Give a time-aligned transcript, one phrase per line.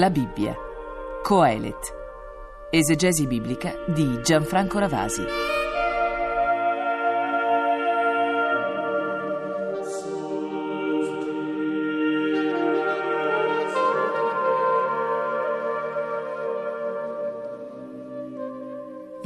[0.00, 0.56] La Bibbia.
[1.22, 1.94] Coelet.
[2.70, 5.22] Esegesi biblica di Gianfranco Ravasi.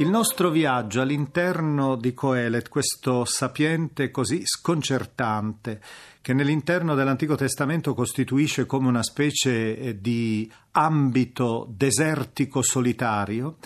[0.05, 5.81] Il nostro viaggio all'interno di Coelet, questo sapiente così sconcertante,
[6.21, 13.57] che nell'interno dell'Antico Testamento costituisce come una specie eh, di ambito desertico solitario,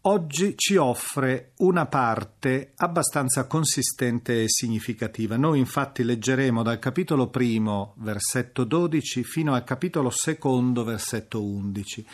[0.00, 5.36] oggi ci offre una parte abbastanza consistente e significativa.
[5.36, 12.06] Noi infatti leggeremo dal capitolo primo, versetto 12, fino al capitolo secondo, versetto 11.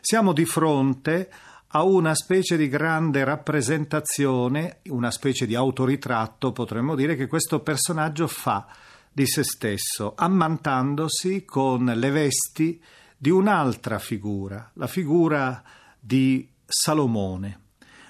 [0.00, 6.96] Siamo di fronte a a una specie di grande rappresentazione, una specie di autoritratto, potremmo
[6.96, 8.66] dire, che questo personaggio fa
[9.12, 12.82] di se stesso, ammantandosi con le vesti
[13.16, 15.62] di un'altra figura, la figura
[15.98, 17.58] di Salomone.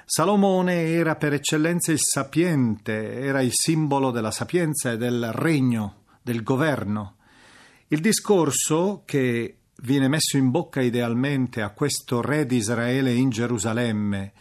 [0.07, 6.43] Salomone era per eccellenza il sapiente, era il simbolo della sapienza e del regno, del
[6.43, 7.17] governo.
[7.89, 14.33] Il discorso che viene messo in bocca idealmente a questo re di Israele in Gerusalemme,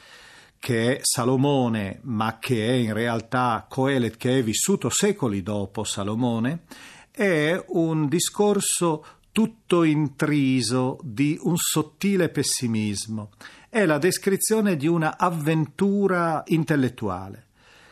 [0.59, 6.63] che è Salomone, ma che è in realtà Coelet, che è vissuto secoli dopo Salomone,
[7.11, 13.31] è un discorso tutto intriso di un sottile pessimismo.
[13.69, 17.48] È la descrizione di una avventura intellettuale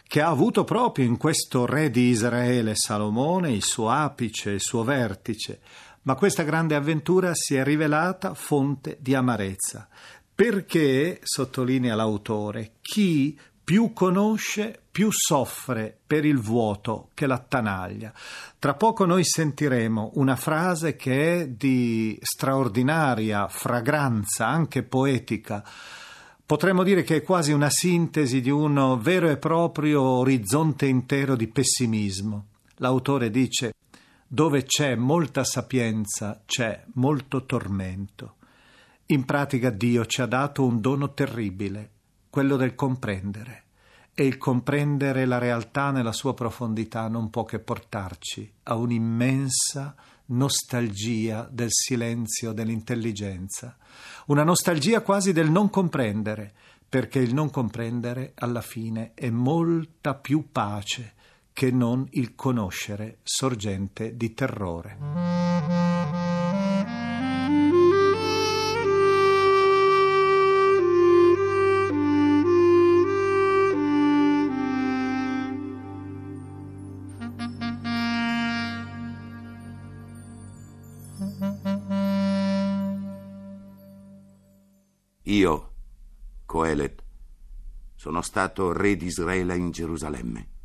[0.07, 4.83] che ha avuto proprio in questo re di Israele Salomone il suo apice, il suo
[4.83, 5.59] vertice,
[6.03, 9.87] ma questa grande avventura si è rivelata fonte di amarezza,
[10.33, 18.13] perché, sottolinea l'autore, chi più conosce, più soffre per il vuoto che l'attanaglia.
[18.57, 25.65] Tra poco noi sentiremo una frase che è di straordinaria fragranza, anche poetica.
[26.47, 31.47] Potremmo dire che è quasi una sintesi di un vero e proprio orizzonte intero di
[31.47, 32.45] pessimismo.
[32.75, 33.73] L'autore dice
[34.25, 38.35] dove c'è molta sapienza c'è molto tormento.
[39.07, 41.91] In pratica Dio ci ha dato un dono terribile,
[42.29, 43.63] quello del comprendere.
[44.13, 49.95] E il comprendere la realtà nella sua profondità non può che portarci a un'immensa
[50.27, 53.77] nostalgia del silenzio, dell'intelligenza,
[54.27, 56.53] una nostalgia quasi del non comprendere,
[56.87, 61.13] perché il non comprendere alla fine è molta più pace
[61.53, 65.26] che non il conoscere sorgente di terrore.
[85.27, 85.71] Io,
[86.45, 87.03] Coelet,
[87.95, 90.55] sono stato re di Israele in Gerusalemme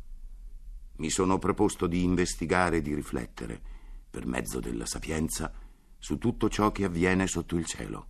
[0.95, 3.61] mi sono proposto di investigare e di riflettere,
[4.09, 5.51] per mezzo della sapienza,
[5.97, 8.07] su tutto ciò che avviene sotto il cielo.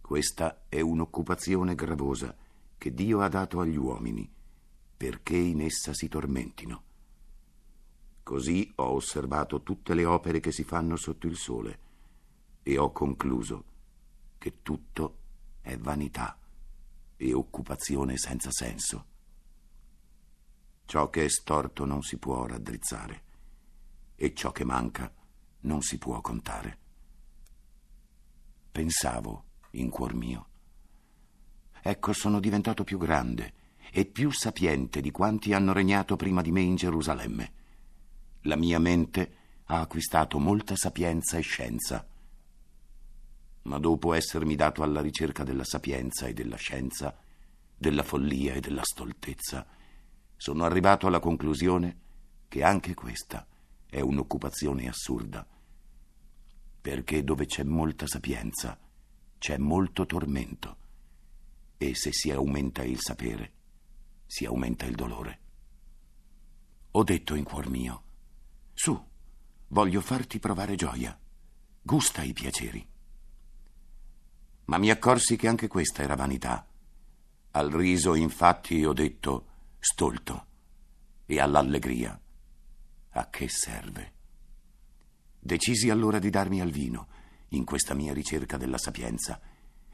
[0.00, 2.36] Questa è un'occupazione gravosa
[2.76, 4.30] che Dio ha dato agli uomini,
[4.96, 6.82] perché in essa si tormentino.
[8.22, 11.78] Così ho osservato tutte le opere che si fanno sotto il sole
[12.62, 13.64] e ho concluso
[14.38, 15.18] che tutto
[15.60, 16.38] è vanità
[17.16, 19.06] e occupazione senza senso.
[20.84, 23.24] Ciò che è storto non si può raddrizzare
[24.14, 25.12] e ciò che manca
[25.60, 26.78] non si può contare.
[28.70, 30.48] Pensavo in cuor mio.
[31.82, 33.54] Ecco, sono diventato più grande
[33.90, 37.52] e più sapiente di quanti hanno regnato prima di me in Gerusalemme.
[38.42, 42.06] La mia mente ha acquistato molta sapienza e scienza.
[43.62, 47.16] Ma dopo essermi dato alla ricerca della sapienza e della scienza,
[47.76, 49.66] della follia e della stoltezza,
[50.36, 51.98] sono arrivato alla conclusione
[52.48, 53.46] che anche questa
[53.86, 55.46] è un'occupazione assurda,
[56.80, 58.78] perché dove c'è molta sapienza
[59.38, 60.76] c'è molto tormento
[61.78, 63.52] e se si aumenta il sapere
[64.26, 65.40] si aumenta il dolore.
[66.90, 68.02] Ho detto in cuor mio,
[68.74, 69.00] su,
[69.68, 71.18] voglio farti provare gioia,
[71.80, 72.86] gusta i piaceri.
[74.68, 76.66] Ma mi accorsi che anche questa era vanità.
[77.52, 79.46] Al riso, infatti, ho detto,
[79.78, 80.46] stolto
[81.24, 82.18] e all'allegria.
[83.10, 84.12] A che serve?
[85.38, 87.08] Decisi allora di darmi al vino
[87.48, 89.40] in questa mia ricerca della sapienza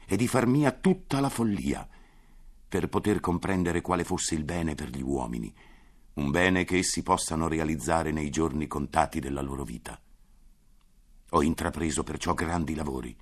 [0.05, 1.87] e di far mia tutta la follia
[2.67, 5.53] per poter comprendere quale fosse il bene per gli uomini,
[6.15, 9.97] un bene che essi possano realizzare nei giorni contati della loro vita.
[11.29, 13.15] Ho intrapreso perciò grandi lavori.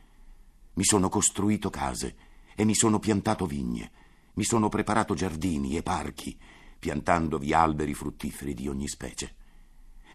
[0.76, 2.16] Mi sono costruito case
[2.56, 3.92] e mi sono piantato vigne.
[4.34, 6.38] Mi sono preparato giardini e parchi,
[6.80, 9.36] piantandovi alberi fruttiferi di ogni specie.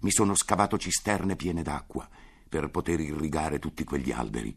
[0.00, 2.08] Mi sono scavato cisterne piene d'acqua
[2.48, 4.56] per poter irrigare tutti quegli alberi.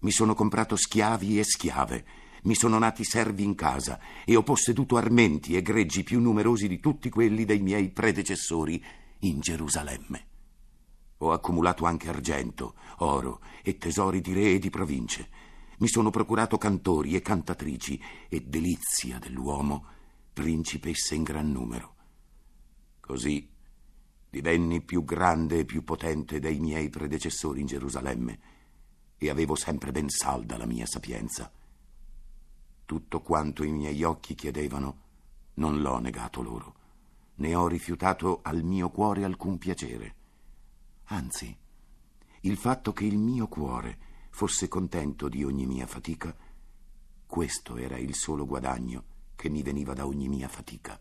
[0.00, 2.04] Mi sono comprato schiavi e schiave,
[2.44, 6.80] mi sono nati servi in casa e ho posseduto armenti e greggi più numerosi di
[6.80, 8.82] tutti quelli dei miei predecessori
[9.20, 10.29] in Gerusalemme.
[11.22, 15.28] Ho accumulato anche argento, oro e tesori di re e di province.
[15.78, 19.84] Mi sono procurato cantori e cantatrici e delizia dell'uomo,
[20.32, 21.94] principesse in gran numero.
[23.00, 23.48] Così
[24.30, 28.40] divenni più grande e più potente dei miei predecessori in Gerusalemme
[29.18, 31.52] e avevo sempre ben salda la mia sapienza.
[32.86, 35.00] Tutto quanto i miei occhi chiedevano
[35.54, 36.74] non l'ho negato loro,
[37.36, 40.14] né ho rifiutato al mio cuore alcun piacere.
[41.12, 41.56] Anzi,
[42.42, 43.98] il fatto che il mio cuore
[44.30, 46.34] fosse contento di ogni mia fatica,
[47.26, 49.04] questo era il solo guadagno
[49.34, 51.00] che mi veniva da ogni mia fatica.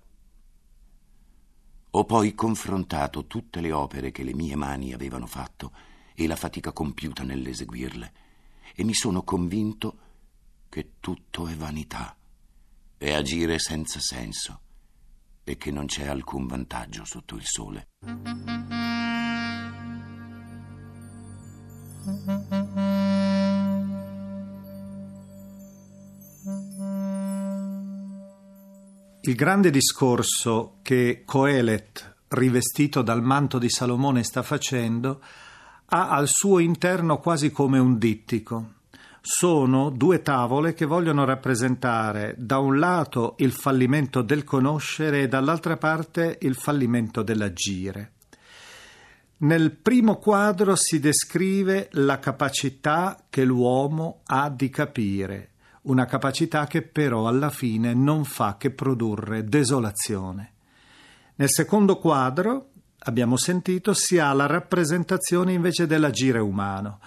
[1.92, 5.72] Ho poi confrontato tutte le opere che le mie mani avevano fatto
[6.16, 8.14] e la fatica compiuta nell'eseguirle
[8.74, 10.00] e mi sono convinto
[10.70, 12.18] che tutto è vanità,
[12.98, 14.62] è agire senza senso
[15.44, 17.90] e che non c'è alcun vantaggio sotto il sole.
[29.22, 35.22] Il grande discorso che Coelet, rivestito dal manto di Salomone, sta facendo
[35.90, 38.74] ha al suo interno quasi come un dittico.
[39.22, 45.78] Sono due tavole che vogliono rappresentare da un lato il fallimento del conoscere e dall'altra
[45.78, 48.14] parte il fallimento dell'agire.
[49.42, 55.52] Nel primo quadro si descrive la capacità che l'uomo ha di capire,
[55.84, 60.52] una capacità che però alla fine non fa che produrre desolazione.
[61.36, 67.00] Nel secondo quadro, abbiamo sentito, si ha la rappresentazione invece dell'agire umano.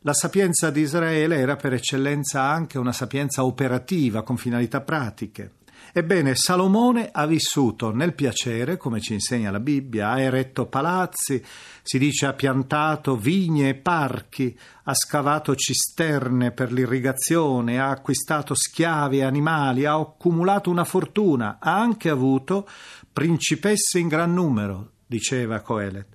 [0.00, 5.52] La sapienza di Israele era per eccellenza anche una sapienza operativa con finalità pratiche.
[5.92, 11.44] Ebbene, Salomone ha vissuto nel piacere, come ci insegna la Bibbia, ha eretto palazzi,
[11.82, 19.18] si dice ha piantato vigne e parchi, ha scavato cisterne per l'irrigazione, ha acquistato schiavi
[19.18, 22.68] e animali, ha accumulato una fortuna, ha anche avuto
[23.12, 26.06] principesse in gran numero, diceva Coelet.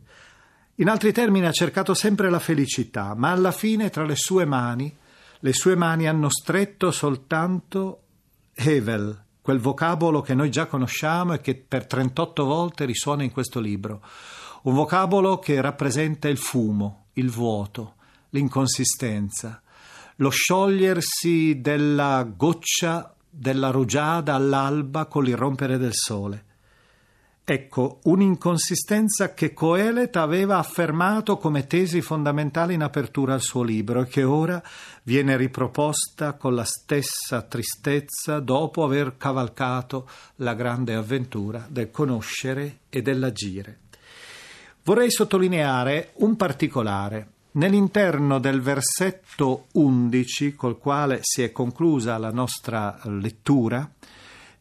[0.76, 4.96] In altri termini ha cercato sempre la felicità, ma alla fine tra le sue mani,
[5.40, 8.04] le sue mani hanno stretto soltanto
[8.54, 13.60] Hevel, quel vocabolo che noi già conosciamo e che per 38 volte risuona in questo
[13.60, 14.02] libro.
[14.64, 17.94] Un vocabolo che rappresenta il fumo, il vuoto,
[18.32, 19.62] l'inconsistenza,
[20.16, 26.46] lo sciogliersi della goccia della rugiada all'alba con l'irrompere del sole.
[27.48, 34.08] Ecco, un'inconsistenza che Coelet aveva affermato come tesi fondamentale in apertura al suo libro e
[34.08, 34.60] che ora
[35.04, 43.04] viene riproposta con la stessa tristezza dopo aver cavalcato la grande avventura del conoscere e
[43.04, 43.82] dell'agire.
[44.82, 47.28] Vorrei sottolineare un particolare.
[47.52, 53.88] Nell'interno del versetto 11, col quale si è conclusa la nostra lettura,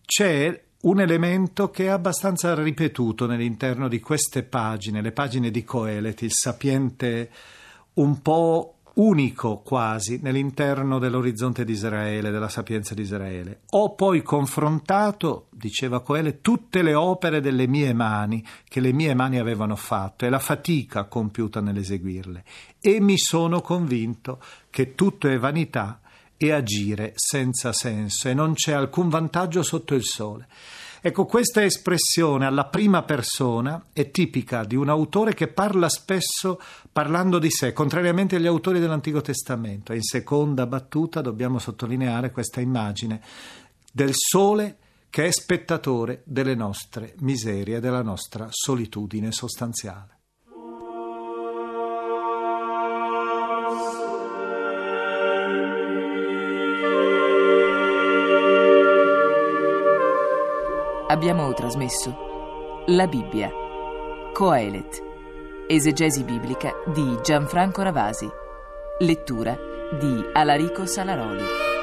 [0.05, 6.23] c'è un elemento che è abbastanza ripetuto nell'interno di queste pagine, le pagine di Coelet,
[6.23, 7.31] il sapiente
[7.95, 13.61] un po' unico quasi nell'interno dell'orizzonte di Israele, della sapienza di Israele.
[13.71, 19.39] Ho poi confrontato, diceva Coele, tutte le opere delle mie mani che le mie mani
[19.39, 22.45] avevano fatto e la fatica compiuta nell'eseguirle
[22.81, 26.01] e mi sono convinto che tutto è vanità
[26.37, 30.47] e agire senza senso e non c'è alcun vantaggio sotto il sole.
[31.07, 36.59] Ecco, questa espressione alla prima persona è tipica di un autore che parla spesso
[36.91, 39.93] parlando di sé, contrariamente agli autori dell'Antico Testamento.
[39.93, 43.21] In seconda battuta dobbiamo sottolineare questa immagine
[43.93, 44.79] del sole
[45.11, 50.24] che è spettatore delle nostre miserie, della nostra solitudine sostanziale.
[61.15, 63.49] Abbiamo trasmesso La Bibbia,
[64.33, 65.01] Coelet,
[65.69, 68.29] esegesi biblica di Gianfranco Ravasi,
[68.99, 69.57] lettura
[69.97, 71.74] di Alarico Salaroli.